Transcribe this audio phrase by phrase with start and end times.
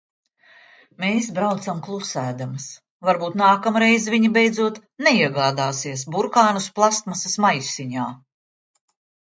[1.01, 2.65] Mēs braucam klusēdamas.
[3.11, 8.11] Varbūt nākamreiz viņa beidzot neiegādāsies burkānus plastmasas maisiņā.